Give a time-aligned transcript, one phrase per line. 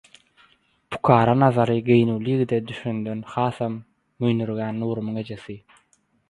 [0.93, 3.77] Pukara nazary geýnüwli ýigide düşenden hasam
[4.25, 5.59] müýnürgän Nurumyň ejesi: